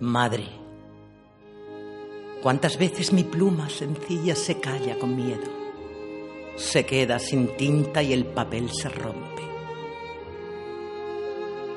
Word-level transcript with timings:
Madre, 0.00 0.44
cuántas 2.42 2.76
veces 2.76 3.14
mi 3.14 3.24
pluma 3.24 3.70
sencilla 3.70 4.34
se 4.34 4.60
calla 4.60 4.98
con 4.98 5.16
miedo, 5.16 5.50
se 6.54 6.84
queda 6.84 7.18
sin 7.18 7.56
tinta 7.56 8.02
y 8.02 8.12
el 8.12 8.26
papel 8.26 8.68
se 8.68 8.90
rompe. 8.90 9.42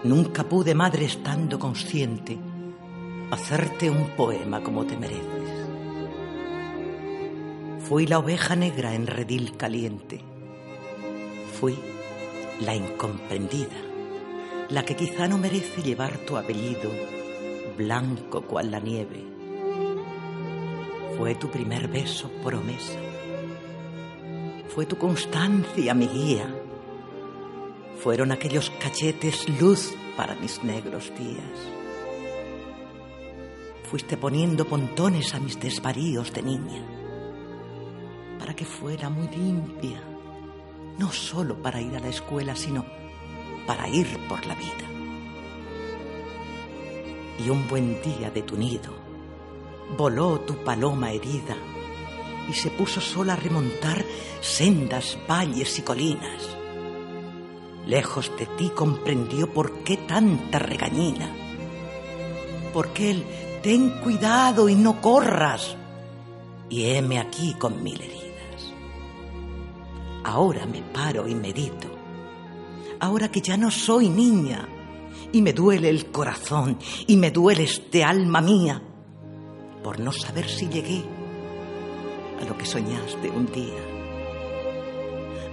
Nunca 0.03 0.43
pude, 0.43 0.75
madre, 0.75 1.05
estando 1.05 1.57
consciente, 1.59 2.37
hacerte 3.31 3.89
un 3.89 4.09
poema 4.17 4.61
como 4.61 4.85
te 4.85 4.97
mereces. 4.97 5.69
Fui 7.87 8.05
la 8.05 8.19
oveja 8.19 8.57
negra 8.57 8.95
en 8.95 9.07
redil 9.07 9.55
caliente. 9.55 10.19
Fui 11.57 11.73
la 12.59 12.75
incomprendida, 12.75 13.77
la 14.67 14.83
que 14.83 14.97
quizá 14.97 15.29
no 15.29 15.37
merece 15.37 15.81
llevar 15.81 16.17
tu 16.17 16.35
apellido 16.35 16.91
blanco 17.79 18.41
cual 18.41 18.71
la 18.71 18.81
nieve. 18.81 19.23
Fue 21.17 21.35
tu 21.35 21.49
primer 21.49 21.87
beso 21.87 22.29
promesa. 22.43 22.99
Fue 24.67 24.85
tu 24.85 24.97
constancia 24.97 25.93
mi 25.93 26.07
guía. 26.07 26.53
Fueron 28.03 28.33
aquellos 28.33 28.69
cachetes 28.81 29.47
luz 29.61 29.95
para 30.17 30.35
mis 30.35 30.61
negros 30.61 31.09
días. 31.17 31.57
Fuiste 33.89 34.17
poniendo 34.17 34.65
pontones 34.65 35.33
a 35.33 35.39
mis 35.39 35.57
desvaríos 35.57 36.33
de 36.33 36.43
niña, 36.43 36.83
para 38.37 38.53
que 38.53 38.65
fuera 38.65 39.09
muy 39.09 39.29
limpia, 39.29 40.03
no 40.97 41.11
solo 41.11 41.55
para 41.55 41.81
ir 41.81 41.95
a 41.95 41.99
la 41.99 42.09
escuela, 42.09 42.55
sino 42.55 42.85
para 43.65 43.87
ir 43.87 44.05
por 44.27 44.45
la 44.45 44.53
vida 44.55 44.98
y 47.43 47.49
un 47.49 47.67
buen 47.67 48.01
día 48.01 48.29
de 48.29 48.41
tu 48.41 48.57
nido 48.57 49.09
voló 49.97 50.39
tu 50.41 50.55
paloma 50.63 51.11
herida 51.11 51.55
y 52.47 52.53
se 52.53 52.69
puso 52.69 53.01
sola 53.01 53.33
a 53.33 53.35
remontar 53.35 54.03
sendas, 54.41 55.17
valles 55.27 55.77
y 55.77 55.81
colinas. 55.83 56.57
Lejos 57.85 58.31
de 58.37 58.45
ti 58.45 58.71
comprendió 58.75 59.53
por 59.53 59.83
qué 59.83 59.97
tanta 59.97 60.59
regañina. 60.59 61.31
Porque 62.73 63.11
él, 63.11 63.25
ten 63.61 64.01
cuidado 64.01 64.67
y 64.67 64.75
no 64.75 64.99
corras. 65.01 65.75
Y 66.69 66.85
heme 66.85 67.19
aquí 67.19 67.53
con 67.53 67.83
mil 67.83 68.01
heridas. 68.01 68.73
Ahora 70.23 70.65
me 70.65 70.81
paro 70.81 71.27
y 71.27 71.35
medito. 71.35 71.87
Ahora 72.99 73.29
que 73.29 73.41
ya 73.41 73.57
no 73.57 73.71
soy 73.71 74.09
niña 74.09 74.67
y 75.31 75.41
me 75.41 75.53
duele 75.53 75.89
el 75.89 76.07
corazón 76.07 76.77
y 77.07 77.17
me 77.17 77.31
duele 77.31 77.63
este 77.63 78.03
alma 78.03 78.41
mía 78.41 78.81
por 79.83 79.99
no 79.99 80.11
saber 80.11 80.49
si 80.49 80.67
llegué 80.67 81.03
a 82.41 82.45
lo 82.45 82.57
que 82.57 82.65
soñaste 82.65 83.29
un 83.29 83.45
día. 83.47 83.79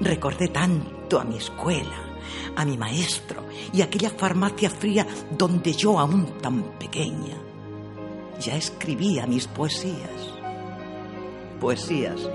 Recordé 0.01 0.49
tanto 0.49 1.21
a 1.21 1.25
mi 1.25 1.37
escuela, 1.37 2.19
a 2.57 2.65
mi 2.65 2.77
maestro 2.77 3.45
y 3.73 3.83
aquella 3.83 4.11
farmacia 4.11 4.71
fría 4.71 5.07
donde 5.37 5.73
yo 5.73 5.99
aún 5.99 6.39
tan 6.41 6.63
pequeña 6.79 7.37
ya 8.41 8.57
escribía 8.57 9.27
mis 9.27 9.47
poesías. 9.47 10.35
Poesías 11.61 12.29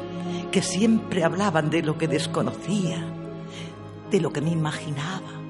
que 0.51 0.61
siempre 0.61 1.23
hablaban 1.23 1.69
de 1.69 1.83
lo 1.83 1.97
que 1.97 2.07
desconocía, 2.07 3.05
de 4.09 4.19
lo 4.19 4.31
que 4.31 4.41
me 4.41 4.51
imaginaba 4.51 5.40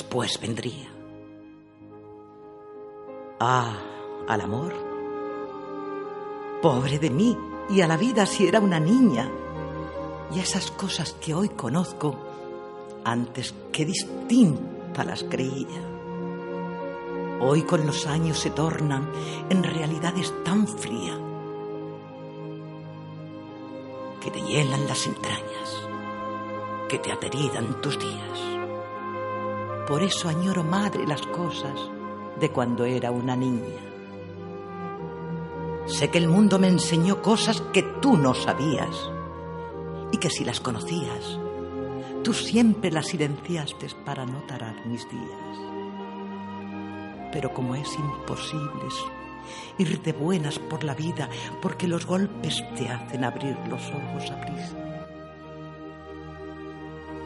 después 0.00 0.40
vendría. 0.40 0.88
Ah, 3.38 3.76
al 4.26 4.40
amor. 4.40 4.72
Pobre 6.62 6.98
de 6.98 7.10
mí 7.10 7.36
y 7.68 7.82
a 7.82 7.86
la 7.86 7.98
vida 7.98 8.24
si 8.24 8.46
era 8.46 8.60
una 8.60 8.80
niña. 8.80 9.30
Y 10.34 10.38
a 10.38 10.42
esas 10.42 10.70
cosas 10.70 11.12
que 11.20 11.34
hoy 11.34 11.50
conozco, 11.50 12.16
antes 13.04 13.54
que 13.70 13.84
distinta 13.84 15.04
las 15.04 15.22
creía. 15.24 15.82
Hoy 17.42 17.62
con 17.64 17.86
los 17.86 18.06
años 18.06 18.38
se 18.38 18.50
tornan 18.50 19.06
en 19.50 19.62
realidades 19.62 20.32
tan 20.44 20.66
frías 20.66 21.18
que 24.22 24.30
te 24.30 24.40
hielan 24.40 24.86
las 24.86 25.06
entrañas, 25.06 25.88
que 26.88 26.98
te 26.98 27.12
ateridan 27.12 27.82
tus 27.82 27.98
días. 27.98 28.59
Por 29.90 30.04
eso 30.04 30.28
añoro, 30.28 30.62
madre, 30.62 31.04
las 31.04 31.22
cosas 31.22 31.90
de 32.38 32.48
cuando 32.50 32.84
era 32.84 33.10
una 33.10 33.34
niña. 33.34 33.80
Sé 35.86 36.10
que 36.10 36.18
el 36.18 36.28
mundo 36.28 36.60
me 36.60 36.68
enseñó 36.68 37.20
cosas 37.20 37.60
que 37.72 37.82
tú 37.82 38.16
no 38.16 38.32
sabías 38.32 39.10
y 40.12 40.18
que 40.18 40.30
si 40.30 40.44
las 40.44 40.60
conocías, 40.60 41.40
tú 42.22 42.32
siempre 42.32 42.92
las 42.92 43.08
silenciaste 43.08 43.88
para 44.04 44.24
no 44.24 44.42
tarar 44.42 44.86
mis 44.86 45.10
días. 45.10 45.58
Pero 47.32 47.52
como 47.52 47.74
es 47.74 47.92
imposible 47.98 48.86
ir 49.76 50.02
de 50.02 50.12
buenas 50.12 50.60
por 50.60 50.84
la 50.84 50.94
vida 50.94 51.28
porque 51.60 51.88
los 51.88 52.06
golpes 52.06 52.62
te 52.76 52.88
hacen 52.88 53.24
abrir 53.24 53.58
los 53.68 53.82
ojos 53.90 54.30
a 54.30 54.40
prisa, 54.40 54.76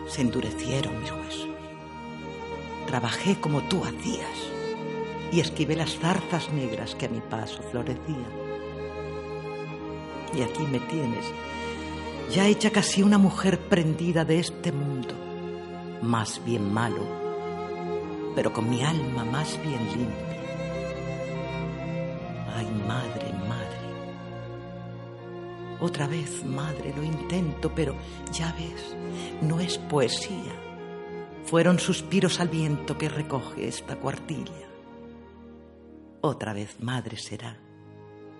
se 0.06 0.22
endurecieron 0.22 0.98
mis 1.02 1.12
huesos 1.12 1.53
trabajé 2.94 3.40
como 3.40 3.60
tú 3.62 3.82
hacías 3.84 4.38
y 5.32 5.40
esquivé 5.40 5.74
las 5.74 5.98
zarzas 5.98 6.52
negras 6.52 6.94
que 6.94 7.06
a 7.06 7.08
mi 7.08 7.20
paso 7.20 7.60
florecían. 7.72 8.30
Y 10.32 10.42
aquí 10.42 10.62
me 10.70 10.78
tienes, 10.78 11.26
ya 12.30 12.46
hecha 12.46 12.70
casi 12.70 13.02
una 13.02 13.18
mujer 13.18 13.58
prendida 13.58 14.24
de 14.24 14.38
este 14.38 14.70
mundo, 14.70 15.12
más 16.02 16.40
bien 16.44 16.72
malo, 16.72 17.02
pero 18.36 18.52
con 18.52 18.70
mi 18.70 18.84
alma 18.84 19.24
más 19.24 19.60
bien 19.60 19.84
limpia. 19.86 20.38
Ay, 22.54 22.68
madre, 22.86 23.32
madre. 23.48 23.88
Otra 25.80 26.06
vez, 26.06 26.44
madre, 26.44 26.94
lo 26.96 27.02
intento, 27.02 27.72
pero 27.74 27.96
ya 28.30 28.52
ves, 28.52 28.94
no 29.42 29.58
es 29.58 29.78
poesía 29.78 30.73
fueron 31.44 31.78
suspiros 31.78 32.40
al 32.40 32.48
viento 32.48 32.96
que 32.96 33.08
recoge 33.08 33.68
esta 33.68 33.96
cuartilla. 33.96 34.68
Otra 36.20 36.52
vez 36.52 36.80
madre 36.80 37.16
será 37.16 37.58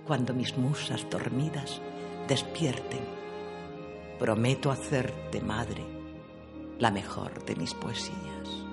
cuando 0.07 0.35
mis 0.35 0.57
musas 0.57 1.07
dormidas 1.11 1.81
despierten. 2.29 3.01
Prometo 4.19 4.71
hacerte 4.71 5.41
madre 5.41 5.85
la 6.79 6.91
mejor 6.91 7.45
de 7.45 7.57
mis 7.57 7.75
poesías. 7.75 8.64